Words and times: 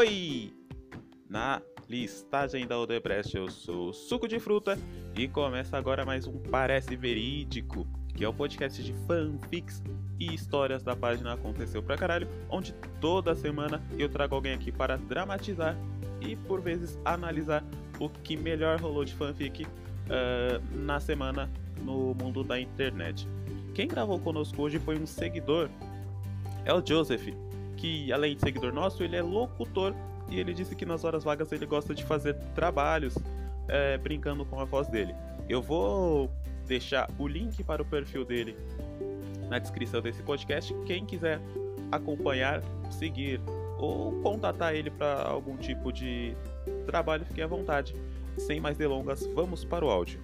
Oi! 0.00 0.50
Na 1.28 1.60
listagem 1.86 2.66
da 2.66 2.80
Odebrecht 2.80 3.36
eu 3.36 3.50
sou 3.50 3.92
Suco 3.92 4.26
de 4.26 4.40
Fruta 4.40 4.78
e 5.14 5.28
começa 5.28 5.76
agora 5.76 6.06
mais 6.06 6.26
um 6.26 6.38
Parece 6.38 6.96
Verídico, 6.96 7.86
que 8.16 8.24
é 8.24 8.28
o 8.28 8.32
podcast 8.32 8.82
de 8.82 8.94
fanfics 9.06 9.82
e 10.18 10.34
histórias 10.34 10.82
da 10.82 10.96
página 10.96 11.34
Aconteceu 11.34 11.82
Pra 11.82 11.98
Caralho, 11.98 12.26
onde 12.48 12.72
toda 12.98 13.34
semana 13.34 13.82
eu 13.98 14.08
trago 14.08 14.34
alguém 14.34 14.54
aqui 14.54 14.72
para 14.72 14.96
dramatizar 14.96 15.76
e 16.22 16.34
por 16.34 16.62
vezes 16.62 16.98
analisar 17.04 17.62
o 17.98 18.08
que 18.08 18.38
melhor 18.38 18.80
rolou 18.80 19.04
de 19.04 19.12
fanfic 19.12 19.66
uh, 19.66 20.78
na 20.78 20.98
semana 20.98 21.50
no 21.82 22.14
mundo 22.14 22.42
da 22.42 22.58
internet. 22.58 23.28
Quem 23.74 23.86
gravou 23.86 24.18
conosco 24.18 24.62
hoje 24.62 24.78
foi 24.78 24.98
um 24.98 25.06
seguidor, 25.06 25.68
é 26.64 26.72
o 26.72 26.82
Joseph, 26.82 27.28
que 27.80 28.12
além 28.12 28.36
de 28.36 28.42
seguidor 28.42 28.72
nosso, 28.72 29.02
ele 29.02 29.16
é 29.16 29.22
locutor 29.22 29.94
e 30.28 30.38
ele 30.38 30.52
disse 30.52 30.76
que 30.76 30.84
nas 30.84 31.02
horas 31.02 31.24
vagas 31.24 31.50
ele 31.50 31.64
gosta 31.64 31.94
de 31.94 32.04
fazer 32.04 32.34
trabalhos 32.54 33.16
é, 33.66 33.96
brincando 33.96 34.44
com 34.44 34.60
a 34.60 34.64
voz 34.64 34.86
dele. 34.86 35.14
Eu 35.48 35.62
vou 35.62 36.30
deixar 36.66 37.10
o 37.18 37.26
link 37.26 37.64
para 37.64 37.80
o 37.80 37.84
perfil 37.84 38.24
dele 38.24 38.54
na 39.48 39.58
descrição 39.58 40.02
desse 40.02 40.22
podcast. 40.22 40.74
Quem 40.86 41.06
quiser 41.06 41.40
acompanhar, 41.90 42.62
seguir 42.90 43.40
ou 43.78 44.12
contatar 44.20 44.74
ele 44.74 44.90
para 44.90 45.22
algum 45.22 45.56
tipo 45.56 45.90
de 45.90 46.36
trabalho, 46.86 47.24
fique 47.24 47.40
à 47.40 47.46
vontade. 47.46 47.96
Sem 48.36 48.60
mais 48.60 48.76
delongas, 48.76 49.26
vamos 49.34 49.64
para 49.64 49.84
o 49.84 49.90
áudio. 49.90 50.20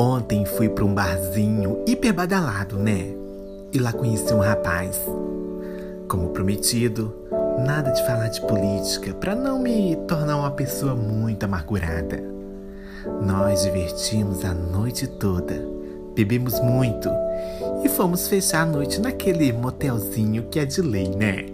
Ontem 0.00 0.46
fui 0.46 0.66
para 0.66 0.82
um 0.82 0.94
barzinho 0.94 1.84
hiper 1.86 2.14
badalado, 2.14 2.78
né? 2.78 3.14
E 3.70 3.78
lá 3.78 3.92
conheci 3.92 4.32
um 4.32 4.40
rapaz. 4.40 4.98
Como 6.08 6.30
prometido, 6.30 7.14
nada 7.66 7.90
de 7.90 8.02
falar 8.06 8.28
de 8.28 8.40
política 8.40 9.12
para 9.12 9.34
não 9.34 9.58
me 9.58 9.94
tornar 10.08 10.38
uma 10.38 10.52
pessoa 10.52 10.94
muito 10.94 11.44
amargurada. 11.44 12.18
Nós 13.20 13.62
divertimos 13.62 14.42
a 14.42 14.54
noite 14.54 15.06
toda, 15.06 15.62
bebemos 16.14 16.58
muito 16.60 17.10
e 17.84 17.88
fomos 17.90 18.26
fechar 18.26 18.62
a 18.62 18.66
noite 18.66 19.02
naquele 19.02 19.52
motelzinho 19.52 20.44
que 20.44 20.58
é 20.58 20.64
de 20.64 20.80
lei, 20.80 21.10
né? 21.10 21.44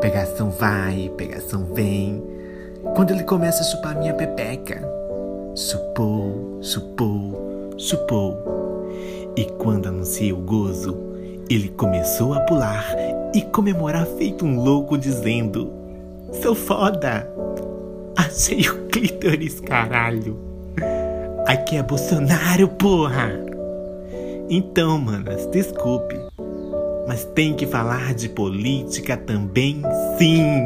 Pegação 0.00 0.50
vai, 0.50 1.12
pegação 1.16 1.64
vem. 1.74 2.22
Quando 2.94 3.10
ele 3.10 3.24
começa 3.24 3.60
a 3.60 3.64
chupar 3.64 3.98
minha 3.98 4.14
pepeca, 4.14 4.99
chupou, 5.54 6.58
chupou 6.62 7.50
chupou. 7.80 8.36
E 9.36 9.44
quando 9.44 9.88
anunciei 9.88 10.32
o 10.32 10.36
gozo, 10.36 10.96
ele 11.48 11.68
começou 11.68 12.34
a 12.34 12.40
pular 12.40 12.94
e 13.34 13.42
comemorar 13.42 14.06
feito 14.06 14.44
um 14.44 14.60
louco, 14.60 14.98
dizendo: 14.98 15.72
Sou 16.42 16.54
foda! 16.54 17.28
Achei 18.16 18.68
o 18.68 18.86
clítoris, 18.88 19.60
caralho! 19.60 20.38
Aqui 21.46 21.76
é 21.76 21.82
Bolsonaro, 21.82 22.68
porra! 22.68 23.30
Então, 24.48 24.98
manas, 24.98 25.46
desculpe, 25.46 26.16
mas 27.06 27.24
tem 27.24 27.54
que 27.54 27.66
falar 27.66 28.14
de 28.14 28.28
política 28.28 29.16
também, 29.16 29.80
sim! 30.18 30.64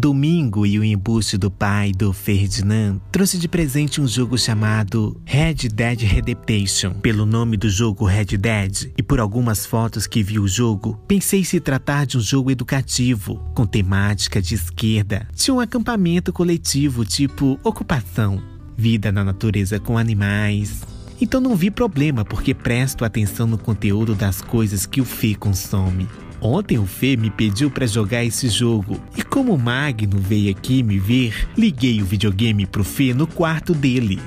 Domingo 0.00 0.64
e 0.64 0.78
o 0.78 0.82
embuste 0.82 1.36
do 1.36 1.50
pai 1.50 1.92
do 1.92 2.10
Ferdinand 2.10 2.98
trouxe 3.12 3.36
de 3.36 3.46
presente 3.46 4.00
um 4.00 4.08
jogo 4.08 4.38
chamado 4.38 5.20
Red 5.26 5.68
Dead 5.74 6.00
Redemption. 6.00 6.94
Pelo 6.94 7.26
nome 7.26 7.58
do 7.58 7.68
jogo 7.68 8.06
Red 8.06 8.38
Dead 8.38 8.92
e 8.96 9.02
por 9.02 9.20
algumas 9.20 9.66
fotos 9.66 10.06
que 10.06 10.22
vi 10.22 10.38
o 10.38 10.48
jogo, 10.48 10.98
pensei 11.06 11.44
se 11.44 11.60
tratar 11.60 12.06
de 12.06 12.16
um 12.16 12.20
jogo 12.22 12.50
educativo, 12.50 13.44
com 13.54 13.66
temática 13.66 14.40
de 14.40 14.54
esquerda. 14.54 15.28
Tinha 15.34 15.54
um 15.54 15.60
acampamento 15.60 16.32
coletivo 16.32 17.04
tipo 17.04 17.60
ocupação, 17.62 18.42
vida 18.78 19.12
na 19.12 19.22
natureza 19.22 19.78
com 19.78 19.98
animais, 19.98 20.80
então 21.20 21.42
não 21.42 21.54
vi 21.54 21.70
problema 21.70 22.24
porque 22.24 22.54
presto 22.54 23.04
atenção 23.04 23.46
no 23.46 23.58
conteúdo 23.58 24.14
das 24.14 24.40
coisas 24.40 24.86
que 24.86 25.02
o 25.02 25.04
Fê 25.04 25.34
consome. 25.34 26.08
Ontem 26.40 26.78
o 26.78 26.86
Fê 26.86 27.16
me 27.16 27.28
pediu 27.28 27.70
para 27.70 27.86
jogar 27.86 28.24
esse 28.24 28.48
jogo 28.48 28.98
e 29.14 29.22
como 29.22 29.54
o 29.54 29.58
Magno 29.58 30.18
veio 30.18 30.50
aqui 30.50 30.82
me 30.82 30.98
ver, 30.98 31.48
liguei 31.56 32.00
o 32.00 32.06
videogame 32.06 32.64
pro 32.64 32.82
Fê 32.82 33.12
no 33.12 33.26
quarto 33.26 33.74
dele. 33.74 34.18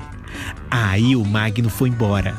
Aí 0.70 1.16
o 1.16 1.24
Magno 1.24 1.68
foi 1.68 1.88
embora. 1.88 2.36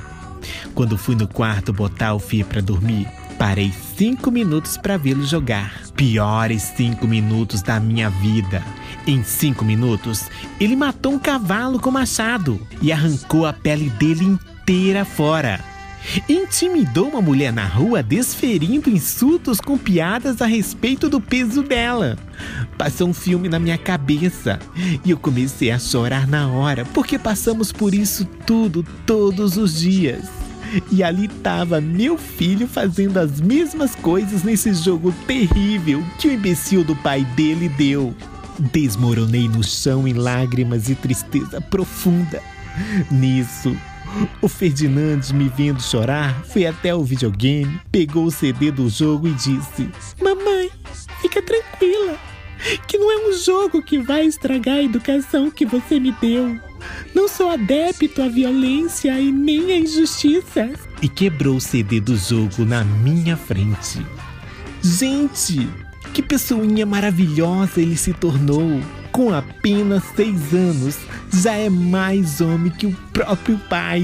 Quando 0.74 0.98
fui 0.98 1.16
no 1.16 1.28
quarto 1.28 1.74
botar 1.74 2.14
o 2.14 2.20
Fê 2.20 2.44
para 2.44 2.62
dormir, 2.62 3.08
parei 3.38 3.74
cinco 3.98 4.32
minutos 4.32 4.78
para 4.78 4.98
vê-lo 4.98 5.26
jogar. 5.26 5.82
Piores 5.96 6.74
cinco 6.76 7.06
minutos 7.06 7.62
da 7.62 7.80
minha 7.80 8.10
vida. 8.10 8.64
Em 9.06 9.24
cinco 9.24 9.66
minutos, 9.66 10.30
ele 10.60 10.76
matou 10.76 11.14
um 11.14 11.20
cavalo 11.20 11.80
com 11.80 11.92
machado 11.92 12.60
e 12.82 12.92
arrancou 12.92 13.46
a 13.46 13.54
pele 13.54 13.90
dele 13.92 14.24
inteira 14.24 15.04
fora. 15.04 15.75
Intimidou 16.30 17.10
uma 17.10 17.22
mulher 17.22 17.52
na 17.52 17.66
rua 17.66 18.04
desferindo 18.04 18.90
insultos 18.90 19.60
com 19.60 19.78
piadas 19.78 20.42
a 20.42 20.46
respeito 20.46 21.10
do 21.10 21.20
peso 21.20 21.64
dela. 21.64 22.18
Passou 22.78 23.08
um 23.08 23.14
filme 23.14 23.50
na 23.50 23.60
minha 23.60 23.78
cabeça 23.78 24.60
e 25.04 25.12
eu 25.12 25.18
comecei 25.18 25.72
a 25.72 25.80
chorar 25.80 26.28
na 26.28 26.48
hora, 26.48 26.86
porque 26.86 27.18
passamos 27.18 27.72
por 27.72 27.94
isso 27.94 28.26
tudo 28.46 28.86
todos 29.06 29.58
os 29.58 29.80
dias. 29.80 30.26
E 30.92 31.04
ali 31.04 31.26
estava 31.26 31.80
meu 31.80 32.18
filho 32.18 32.68
fazendo 32.68 33.18
as 33.18 33.40
mesmas 33.40 33.96
coisas 33.96 34.44
nesse 34.44 34.74
jogo 34.74 35.14
terrível 35.26 36.04
que 36.20 36.28
o 36.28 36.32
imbecil 36.32 36.84
do 36.84 36.96
pai 36.96 37.24
dele 37.36 37.70
deu. 37.70 38.14
Desmoronei 38.72 39.48
no 39.48 39.64
chão 39.64 40.08
em 40.08 40.14
lágrimas 40.14 40.90
e 40.90 40.96
tristeza 40.96 41.62
profunda. 41.62 42.42
Nisso, 43.10 43.76
o 44.42 44.48
Ferdinand, 44.48 45.22
me 45.34 45.50
vendo 45.50 45.82
chorar, 45.82 46.44
foi 46.46 46.66
até 46.66 46.94
o 46.94 47.04
videogame, 47.04 47.80
pegou 47.92 48.26
o 48.26 48.32
CD 48.32 48.72
do 48.72 48.90
jogo 48.90 49.28
e 49.28 49.34
disse: 49.34 49.90
Mamãe, 50.22 50.72
fica 51.22 51.42
tranquila, 51.42 52.18
que 52.88 52.98
não 52.98 53.12
é 53.12 53.30
um 53.30 53.34
jogo 53.34 53.82
que 53.82 54.00
vai 54.00 54.26
estragar 54.26 54.76
a 54.76 54.84
educação 54.84 55.52
que 55.52 55.66
você 55.66 56.00
me 56.00 56.12
deu. 56.22 56.60
Não 57.14 57.28
sou 57.28 57.50
adepto 57.50 58.22
à 58.22 58.28
violência 58.28 59.20
e 59.20 59.32
nem 59.32 59.72
à 59.72 59.78
injustiça. 59.78 60.72
E 61.02 61.10
quebrou 61.10 61.58
o 61.58 61.62
CD 61.62 62.00
do 62.00 62.16
jogo 62.16 62.64
na 62.66 62.84
minha 62.84 63.36
frente. 63.36 64.06
Gente, 64.82 65.68
que 66.14 66.22
pessoinha 66.22 66.86
maravilhosa 66.86 67.82
ele 67.82 67.98
se 67.98 68.14
tornou. 68.14 68.82
Com 69.12 69.34
apenas 69.34 70.04
seis 70.16 70.54
anos, 70.54 70.98
já 71.42 71.54
é 71.54 71.70
mais 71.70 72.40
homem 72.40 72.72
que 72.72 72.86
o 72.86 72.96
próprio 73.12 73.58
pai. 73.70 74.04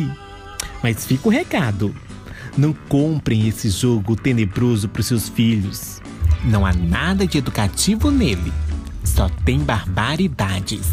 Mas 0.84 1.06
fica 1.06 1.28
o 1.28 1.32
recado: 1.32 1.96
não 2.58 2.74
comprem 2.74 3.48
esse 3.48 3.70
jogo 3.70 4.16
tenebroso 4.16 4.90
para 4.90 5.00
os 5.00 5.08
seus 5.08 5.30
filhos. 5.30 6.02
Não 6.44 6.66
há 6.66 6.74
nada 6.74 7.26
de 7.26 7.38
educativo 7.38 8.10
nele, 8.10 8.52
só 9.06 9.30
tem 9.46 9.60
barbaridades. 9.60 10.88